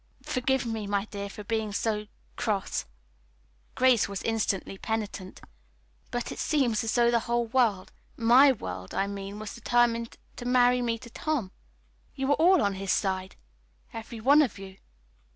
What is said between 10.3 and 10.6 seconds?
to